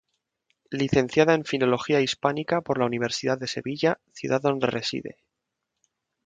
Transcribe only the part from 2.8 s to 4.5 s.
Universidad de Sevilla, ciudad